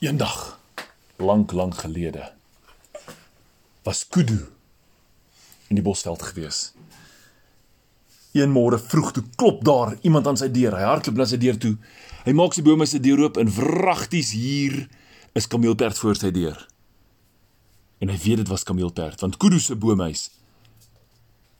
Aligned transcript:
Eendag, 0.00 0.58
lank 1.16 1.52
lank 1.52 1.74
gelede, 1.74 2.32
was 3.82 4.06
Kudu 4.08 4.46
in 5.68 5.76
die 5.76 5.82
bosveld 5.84 6.22
gewees. 6.24 6.70
Een 8.32 8.48
môre 8.48 8.78
vroeg 8.80 9.10
toe 9.12 9.22
klop 9.36 9.60
daar 9.64 9.92
iemand 10.00 10.30
aan 10.30 10.40
sy 10.40 10.48
deur. 10.48 10.72
Hy 10.72 10.86
hardloop 10.88 11.18
na 11.20 11.26
sy 11.28 11.36
deur 11.42 11.58
toe. 11.60 11.74
Hy 12.24 12.32
maak 12.32 12.56
sy 12.56 12.64
bome 12.64 12.86
se 12.88 13.00
deur 13.04 13.20
oop 13.26 13.36
en 13.42 13.52
wragties 13.58 14.30
hier 14.32 14.78
is 15.36 15.50
kameelperd 15.52 16.00
voor 16.00 16.16
sy 16.16 16.32
deur. 16.32 16.56
En 18.00 18.08
hy 18.08 18.16
weet 18.24 18.40
dit 18.40 18.54
was 18.54 18.64
kameelperd 18.64 19.20
want 19.20 19.36
Kudu 19.36 19.60
se 19.60 19.76
boomhuis 19.76 20.30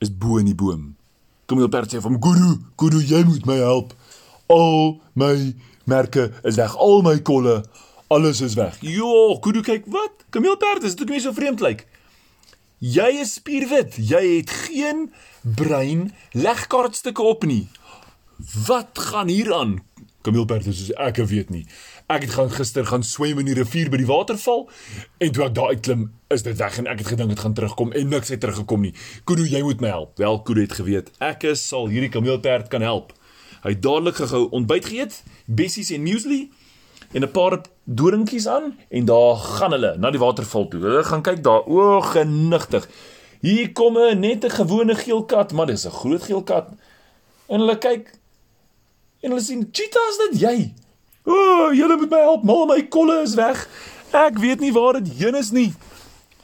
is 0.01 0.09
bo 0.09 0.41
in 0.41 0.49
die 0.49 0.57
boom. 0.57 0.95
Kameelperd 1.45 1.93
sê 1.93 2.01
vir 2.01 2.09
hom: 2.09 2.17
"Kudu, 2.17 2.57
Kudu, 2.73 3.05
jy 3.05 3.21
moet 3.21 3.45
my 3.45 3.61
help. 3.61 3.93
Al 4.49 4.97
my 5.13 5.53
merke 5.85 6.31
is 6.41 6.57
weg, 6.57 6.73
al 6.73 7.05
my 7.05 7.19
kolle, 7.21 7.59
alles 8.11 8.41
is 8.43 8.53
weg." 8.59 8.77
Jo, 8.83 9.39
Kudu 9.39 9.63
kyk, 9.63 9.87
"Wat? 9.87 10.27
Kameelperd, 10.29 10.83
is 10.83 10.95
dit 10.95 11.01
ook 11.01 11.15
nie 11.15 11.23
so 11.23 11.31
vreemd 11.33 11.59
lyk?" 11.59 11.87
Jy 12.81 13.19
is 13.21 13.35
spierwit. 13.37 13.93
Jy 14.01 14.21
het 14.39 14.49
geen 14.49 15.11
brein 15.41 16.07
legkaartstukke 16.33 17.21
op 17.21 17.45
nie. 17.45 17.67
Wat 18.65 18.97
gaan 18.97 19.27
hier 19.29 19.53
aan? 19.53 19.75
Kameelperd 20.25 20.65
sê 20.65 20.95
ek 20.97 21.19
weet 21.29 21.51
nie. 21.53 21.67
Ek 22.09 22.25
het 22.25 22.33
gaan 22.33 22.49
gister 22.49 22.85
gaan 22.89 23.05
swem 23.05 23.37
in 23.37 23.45
die 23.45 23.53
rivier 23.57 23.91
by 23.93 23.99
die 24.01 24.09
waterval 24.09 24.65
en 25.21 25.29
toe 25.29 25.45
ek 25.45 25.53
daar 25.59 25.75
uitklim, 25.75 26.07
is 26.33 26.41
dit 26.41 26.57
weg 26.57 26.79
en 26.81 26.89
ek 26.89 27.03
het 27.03 27.11
gedink 27.13 27.35
dit 27.35 27.43
gaan 27.45 27.53
terugkom 27.53 27.93
en 27.93 28.09
niks 28.09 28.33
het 28.33 28.41
teruggekom 28.41 28.81
nie. 28.81 28.95
Kudu, 29.29 29.45
jy 29.45 29.61
moet 29.61 29.81
my 29.81 29.93
help. 29.93 30.17
Wel, 30.17 30.41
Kudu 30.41 30.65
het 30.65 30.73
geweet 30.77 31.13
ek 31.21 31.45
is 31.53 31.61
sal 31.61 31.85
hierdie 31.93 32.09
kameelperd 32.09 32.73
kan 32.73 32.81
help. 32.81 33.13
Hy 33.61 33.75
het 33.75 33.85
dadelik 33.85 34.17
gehou 34.17 34.47
ontbyt 34.57 34.89
geëet, 34.89 35.21
bessies 35.45 35.93
en 35.93 36.01
muesli 36.01 36.47
en 37.13 37.21
'n 37.21 37.31
paar 37.31 37.61
doringkies 37.83 38.47
aan 38.47 38.77
en 38.89 39.05
daar 39.05 39.35
gaan 39.35 39.71
hulle 39.71 39.97
na 39.97 40.11
die 40.11 40.19
waterval 40.19 40.67
toe. 40.67 40.81
Hulle 40.81 41.03
gaan 41.03 41.21
kyk 41.21 41.43
daar, 41.43 41.65
o, 41.67 42.01
genigtig. 42.01 42.87
Hier 43.41 43.71
kom 43.71 43.97
'n 43.97 44.19
net 44.19 44.45
'n 44.45 44.49
gewone 44.49 44.95
geel 44.95 45.25
kat, 45.25 45.51
maar 45.51 45.65
dis 45.65 45.85
'n 45.85 45.91
groot 45.91 46.23
geel 46.23 46.43
kat. 46.43 46.67
En 47.47 47.59
hulle 47.59 47.77
kyk 47.77 48.13
en 49.21 49.29
hulle 49.29 49.41
sien, 49.41 49.69
"Cheetah, 49.71 50.09
is 50.09 50.17
dit 50.17 50.39
jy?" 50.41 50.73
O, 51.25 51.31
oh, 51.31 51.73
julle 51.73 51.97
moet 51.97 52.09
my 52.09 52.19
help, 52.19 52.43
mal 52.43 52.65
my 52.65 52.81
kolle 52.87 53.21
is 53.21 53.33
weg. 53.33 53.67
Ek 54.11 54.37
weet 54.37 54.59
nie 54.59 54.73
waar 54.73 54.93
dit 54.93 55.13
heen 55.17 55.35
is 55.35 55.51
nie. 55.51 55.73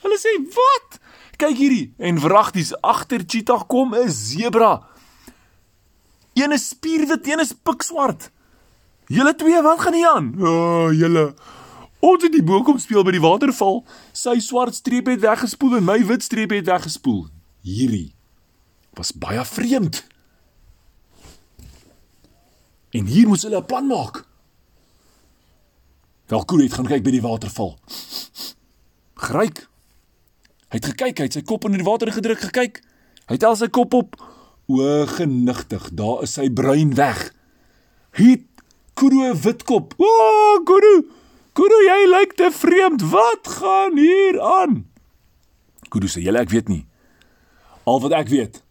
Hulle 0.02 0.18
sê, 0.18 0.54
"Wat? 0.54 1.00
Kyk 1.38 1.58
hierdie." 1.58 1.94
En 1.98 2.20
wragties 2.20 2.82
agter 2.82 3.24
Cheetah 3.28 3.68
kom 3.68 3.96
'n 3.96 4.10
sebra. 4.10 4.84
Een 6.34 6.52
is 6.52 6.68
spierwit, 6.68 7.28
een 7.28 7.40
is 7.40 7.54
pikswart. 7.64 8.30
Julle 9.08 9.36
twee, 9.36 9.62
wat 9.62 9.80
gaan 9.80 9.94
hier 9.94 10.10
aan? 10.10 10.34
O, 10.40 10.52
oh, 10.52 10.92
julle. 10.92 11.34
Ons 12.04 12.24
het 12.24 12.34
die 12.36 12.44
boek 12.44 12.66
kom 12.68 12.78
speel 12.80 13.06
by 13.08 13.14
die 13.16 13.24
waterval. 13.24 13.82
Sy 14.16 14.38
swart 14.44 14.76
streep 14.76 15.08
het 15.10 15.24
weggespoel 15.24 15.80
en 15.80 15.88
my 15.88 15.98
wit 16.10 16.26
streep 16.28 16.52
het 16.54 16.68
weggespoel. 16.68 17.26
Hierdie 17.66 18.12
was 18.98 19.14
baie 19.14 19.44
vreemd. 19.46 20.02
En 22.98 23.06
hier 23.06 23.28
moes 23.30 23.44
hulle 23.46 23.60
'n 23.62 23.66
plan 23.66 23.88
maak. 23.88 24.26
Welkoer 26.28 26.62
het 26.62 26.74
gaan 26.74 26.88
kyk 26.88 27.04
by 27.04 27.12
die 27.12 27.22
waterval. 27.22 27.78
Gryk. 29.14 29.68
Hy 30.70 30.76
het 30.76 30.86
gekyk, 30.86 31.18
hy 31.18 31.24
het 31.24 31.34
sy 31.34 31.42
kop 31.42 31.66
in 31.66 31.72
die 31.72 31.84
water 31.84 32.12
gedruk 32.12 32.40
gekyk. 32.40 32.82
Hy 33.28 33.34
het 33.34 33.44
al 33.44 33.56
sy 33.56 33.68
kop 33.68 33.94
op. 33.94 34.16
O, 34.68 35.06
genigtig, 35.06 35.90
daar 35.94 36.24
is 36.24 36.34
sy 36.34 36.50
bruin 36.50 36.94
weg. 36.96 37.34
Hy 38.12 38.44
Kuro 38.98 39.34
witkop. 39.34 39.94
O, 39.98 40.06
oh, 40.06 40.64
Kuro. 40.66 41.06
Kuro, 41.54 41.82
jy 41.86 42.06
lyk 42.10 42.34
te 42.38 42.50
vreemd. 42.54 43.04
Wat 43.12 43.50
gaan 43.60 43.98
hier 43.98 44.40
aan? 44.42 44.88
Kuro 45.90 46.08
sê, 46.10 46.22
"Julle, 46.22 46.40
ek 46.40 46.50
weet 46.50 46.68
nie. 46.68 46.86
Al 47.86 48.02
wat 48.02 48.12
ek 48.12 48.28
weet 48.28 48.64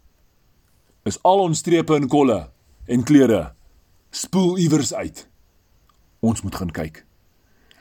is 1.05 1.17
al 1.23 1.39
ons 1.39 1.57
strepe 1.57 1.95
en 1.95 2.07
kolle 2.07 2.49
en 2.87 3.03
klere 3.03 3.53
spoel 4.11 4.57
iewers 4.57 4.93
uit. 4.93 5.27
Ons 6.19 6.41
moet 6.41 6.55
gaan 6.55 6.71
kyk." 6.71 7.05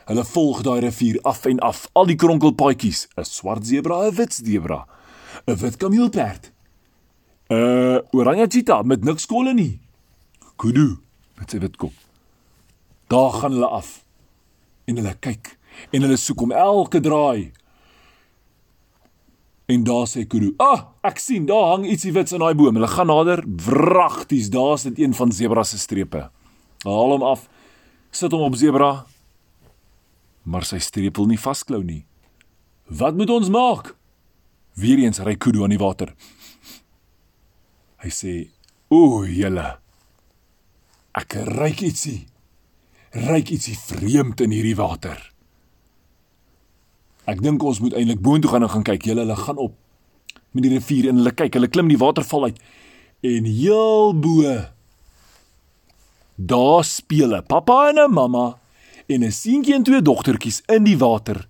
Hulle 0.07 0.25
volg 0.25 0.63
daai 0.63 0.81
rivier 0.81 1.19
af 1.23 1.45
en 1.45 1.59
af, 1.59 1.89
al 1.93 2.07
die 2.07 2.17
kronkelpaadjies, 2.17 3.09
'n 3.17 3.25
swart 3.25 3.67
sebra, 3.67 4.07
'n 4.07 4.15
wit 4.15 4.33
sebra, 4.33 4.87
'n 5.47 5.57
wit 5.57 5.77
kameelperd. 5.77 6.53
'n 7.51 8.03
Oranje 8.13 8.47
cheetah 8.49 8.85
met 8.85 9.05
niks 9.05 9.27
kolle 9.27 9.55
nie. 9.55 9.81
Kudu 10.57 10.99
met 11.39 11.51
sy 11.51 11.59
wit 11.59 11.77
kop. 11.77 12.06
Daar 13.07 13.31
gaan 13.31 13.53
hulle 13.53 13.69
af. 13.69 14.05
En 14.85 14.97
hulle 14.97 15.15
kyk 15.21 15.57
en 15.91 16.03
hulle 16.03 16.17
soek 16.17 16.41
om 16.47 16.53
elke 16.53 17.01
draai. 17.01 17.53
En 19.67 19.85
daar 19.85 20.07
sê 20.07 20.27
Kudu: 20.27 20.55
"Ah, 20.57 20.87
ek 21.03 21.19
sien 21.19 21.47
daar 21.47 21.71
hang 21.75 21.87
ietsie 21.87 22.13
wits 22.13 22.33
in 22.33 22.39
daai 22.39 22.55
boom." 22.55 22.75
Hulle 22.75 22.89
gaan 22.89 23.07
nader, 23.07 23.45
wragties, 23.47 24.51
daar's 24.51 24.83
dit 24.83 24.99
een 24.99 25.15
van 25.15 25.33
Zebra 25.33 25.63
se 25.63 25.79
strepe. 25.79 26.31
Haal 26.85 27.11
hom 27.11 27.23
af. 27.23 27.49
Sit 28.11 28.33
hom 28.33 28.41
op 28.41 28.55
Zebra. 28.55 29.07
Maar 30.43 30.65
sy 30.65 30.79
streep 30.79 31.17
wil 31.17 31.27
nie 31.27 31.41
vasklou 31.41 31.83
nie. 31.85 32.05
Wat 32.87 33.17
moet 33.17 33.31
ons 33.31 33.49
maak? 33.49 33.97
Weereens 34.75 35.19
ry 35.19 35.35
Kudu 35.35 35.63
aan 35.63 35.75
die 35.75 35.79
water. 35.79 36.15
Hy 37.97 38.09
sê: 38.09 38.49
"O, 38.89 39.25
julle. 39.25 39.79
Ek 41.15 41.33
ruik 41.33 41.81
ietsie." 41.81 42.27
Ryk 43.11 43.51
ietsie 43.51 43.79
vreemd 43.79 44.41
in 44.41 44.51
hierdie 44.51 44.77
water. 44.77 45.19
Ek 47.27 47.43
dink 47.43 47.63
ons 47.63 47.81
moet 47.81 47.95
eintlik 47.95 48.21
boontoe 48.23 48.51
gaan 48.51 48.63
en 48.63 48.71
gaan 48.71 48.87
kyk. 48.87 49.05
Julle 49.05 49.25
hulle 49.25 49.37
gaan 49.37 49.59
op 49.59 49.75
met 50.53 50.63
die 50.63 50.73
rivier 50.73 51.11
en 51.11 51.21
hulle 51.21 51.35
kyk, 51.37 51.55
hulle 51.59 51.69
klim 51.69 51.89
die 51.89 52.01
waterval 52.01 52.49
uit 52.49 52.61
en 53.27 53.45
heel 53.45 54.15
bo 54.17 54.55
daar 56.37 56.85
speel 56.85 57.35
'n 57.37 57.47
pappa 57.47 57.89
en 57.89 57.99
'n 57.99 58.13
mamma 58.13 58.59
en 59.07 59.25
'n 59.25 59.33
seentjie 59.33 59.75
en 59.75 59.83
twee 59.83 60.03
dogtertjies 60.03 60.63
in 60.67 60.85
die 60.85 60.99
water 60.99 61.49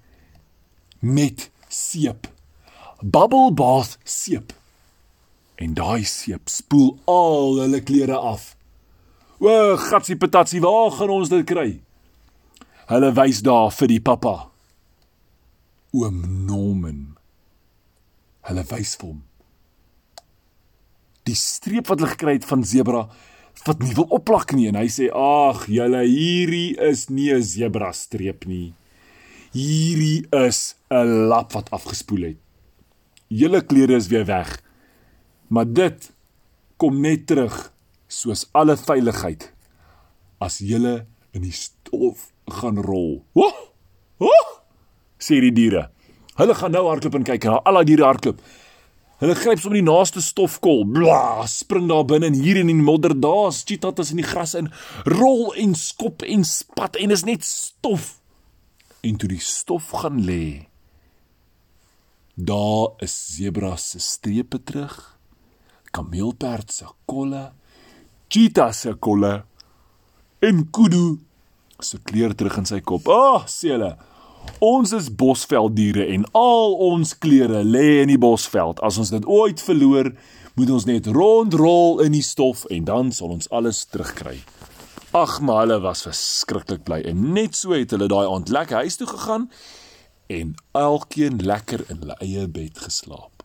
met 1.00 1.50
seep. 1.68 2.28
Bubble 3.00 3.52
bath 3.52 3.98
seep. 4.04 4.52
En 5.54 5.74
daai 5.74 6.04
seep 6.04 6.48
spoel 6.48 6.98
al 7.04 7.60
hulle 7.60 7.80
klere 7.80 8.16
af. 8.16 8.56
O, 9.38 9.76
gatsie 9.76 10.16
patatsie, 10.16 10.62
waar 10.64 10.90
gaan 10.96 11.12
ons 11.12 11.28
dit 11.28 11.44
kry? 11.44 11.68
Hulle 12.88 13.10
wys 13.18 13.42
daar 13.44 13.68
vir 13.74 13.90
die 13.90 14.00
pappa. 14.00 14.48
Oom 15.96 16.22
Norman. 16.48 17.02
Hulle 18.48 18.64
wys 18.70 18.94
vir 18.96 19.10
hom. 19.10 19.22
Die 21.26 21.36
streep 21.36 21.90
wat 21.90 22.00
hulle 22.00 22.14
gekry 22.14 22.36
het 22.38 22.46
van 22.48 22.64
sebra 22.64 23.08
wat 23.66 23.80
nie 23.82 23.94
wil 23.96 24.06
opplak 24.14 24.52
nie 24.54 24.68
en 24.70 24.76
hy 24.78 24.86
sê: 24.92 25.08
"Ag, 25.10 25.66
julle 25.66 26.04
hierdie 26.06 26.76
is 26.78 27.08
nie 27.10 27.32
'n 27.32 27.42
sebra 27.42 27.92
streep 27.92 28.46
nie. 28.46 28.74
Hierdie 29.52 30.26
is 30.32 30.76
'n 30.90 31.28
lap 31.28 31.52
wat 31.52 31.70
afgespoel 31.70 32.22
het. 32.22 32.38
Julle 33.28 33.60
klere 33.60 33.96
is 33.96 34.08
weer 34.08 34.24
weg. 34.24 34.62
Maar 35.48 35.66
dit 35.66 36.12
kom 36.76 37.00
net 37.00 37.26
terug 37.26 37.72
soos 38.08 38.46
alle 38.54 38.76
veiligheid 38.76 39.50
as 40.42 40.60
jy 40.60 40.78
in 41.36 41.42
die 41.42 41.54
stof 41.54 42.30
gaan 42.60 42.78
rol. 42.78 43.24
Ho! 43.34 43.50
Ho! 44.22 44.36
sê 45.18 45.40
die 45.42 45.54
diere. 45.54 45.88
Hulle 46.36 46.54
gaan 46.54 46.74
nou 46.76 46.86
hardloop 46.90 47.16
en 47.18 47.26
kyk 47.26 47.48
na 47.48 47.58
al 47.64 47.80
die 47.82 47.94
diere 47.94 48.06
hardloop. 48.06 48.40
Hulle 49.16 49.32
gryp 49.38 49.60
sommer 49.62 49.78
die 49.78 49.86
naaste 49.86 50.20
stofkol, 50.20 50.82
bla, 50.92 51.46
spring 51.48 51.86
daar 51.88 52.04
binne 52.04 52.28
en 52.28 52.36
hier 52.36 52.58
in 52.60 52.68
die 52.68 52.76
modder 52.76 53.14
daar's 53.16 53.62
cheetahs 53.64 54.12
in 54.12 54.20
die 54.20 54.28
gras 54.28 54.52
in, 54.58 54.68
rol 55.08 55.54
en 55.56 55.72
skop 55.78 56.24
en 56.26 56.44
spat 56.44 56.98
en 57.00 57.14
is 57.16 57.24
net 57.24 57.46
stof. 57.48 58.18
En 59.00 59.16
toe 59.16 59.30
die 59.32 59.40
stof 59.40 59.88
gaan 60.02 60.20
lê, 60.28 60.68
daar 62.36 62.92
is 63.00 63.14
zebras 63.38 63.94
se 63.94 64.02
strepe 64.04 64.60
terug, 64.68 64.98
kameelperd 65.96 66.74
se 66.76 66.90
kolle 67.08 67.46
cheetah 68.32 68.72
se 68.74 68.94
kolle 69.00 69.40
en 70.44 70.64
kudu 70.72 71.18
se 71.80 71.98
kleur 72.04 72.34
terug 72.34 72.56
in 72.60 72.68
sy 72.68 72.80
kop. 72.80 73.08
Ag, 73.08 73.42
oh, 73.42 73.48
sê 73.50 73.74
hulle. 73.74 73.94
Ons 74.62 74.92
is 74.96 75.08
bosvelddiere 75.10 76.06
en 76.14 76.24
al 76.38 76.76
ons 76.86 77.12
klere 77.18 77.64
lê 77.66 78.02
in 78.04 78.12
die 78.12 78.20
bosveld. 78.20 78.80
As 78.86 78.98
ons 79.02 79.10
dit 79.12 79.26
ooit 79.26 79.60
verloor, 79.60 80.12
moet 80.56 80.70
ons 80.72 80.86
net 80.88 81.08
rondrol 81.12 82.00
in 82.06 82.14
die 82.16 82.24
stof 82.24 82.64
en 82.72 82.86
dan 82.88 83.12
sal 83.12 83.34
ons 83.36 83.50
alles 83.52 83.84
terugkry. 83.90 84.38
Ag, 85.16 85.38
maar 85.44 85.64
hulle 85.64 85.80
was 85.84 86.06
verskriklik 86.06 86.86
bly 86.86 87.02
en 87.08 87.32
net 87.36 87.56
so 87.56 87.76
het 87.76 87.92
hulle 87.94 88.08
daai 88.10 88.24
aand 88.24 88.52
lekker 88.52 88.84
huis 88.84 88.96
toe 89.00 89.08
gegaan 89.10 89.50
en 90.32 90.54
elkeen 90.76 91.38
lekker 91.44 91.84
in 91.92 92.02
hulle 92.02 92.16
eie 92.24 92.48
bed 92.48 92.80
geslaap. 92.80 93.35